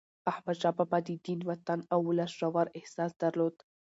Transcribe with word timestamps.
احمدشاه 0.31 0.73
بابا 0.77 0.97
د 1.07 1.09
دین، 1.25 1.39
وطن 1.49 1.79
او 1.93 1.99
ولس 2.09 2.31
ژور 2.39 2.67
احساس 2.79 3.11
درلود. 3.21 3.55